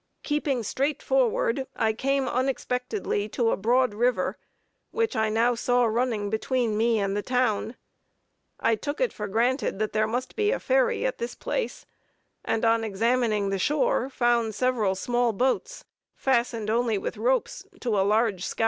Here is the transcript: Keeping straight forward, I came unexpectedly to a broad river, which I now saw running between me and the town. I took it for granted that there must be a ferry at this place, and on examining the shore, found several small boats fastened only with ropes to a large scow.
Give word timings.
Keeping 0.23 0.63
straight 0.63 0.99
forward, 0.99 1.67
I 1.75 1.93
came 1.93 2.27
unexpectedly 2.27 3.29
to 3.29 3.51
a 3.51 3.55
broad 3.55 3.93
river, 3.93 4.39
which 4.89 5.15
I 5.15 5.29
now 5.29 5.53
saw 5.53 5.85
running 5.85 6.31
between 6.31 6.75
me 6.75 6.97
and 6.99 7.15
the 7.15 7.21
town. 7.21 7.75
I 8.59 8.73
took 8.73 8.99
it 8.99 9.13
for 9.13 9.27
granted 9.27 9.77
that 9.77 9.93
there 9.93 10.07
must 10.07 10.35
be 10.35 10.49
a 10.49 10.59
ferry 10.59 11.05
at 11.05 11.19
this 11.19 11.35
place, 11.35 11.85
and 12.43 12.65
on 12.65 12.83
examining 12.83 13.51
the 13.51 13.59
shore, 13.59 14.09
found 14.09 14.55
several 14.55 14.95
small 14.95 15.33
boats 15.33 15.85
fastened 16.15 16.71
only 16.71 16.97
with 16.97 17.15
ropes 17.15 17.63
to 17.81 17.89
a 17.89 18.01
large 18.01 18.43
scow. 18.43 18.59